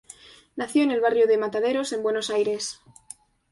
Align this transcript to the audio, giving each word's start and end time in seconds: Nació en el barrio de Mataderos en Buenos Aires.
Nació 0.55 0.81
en 0.81 0.89
el 0.89 0.99
barrio 0.99 1.27
de 1.27 1.37
Mataderos 1.37 1.93
en 1.93 2.01
Buenos 2.01 2.31
Aires. 2.31 2.81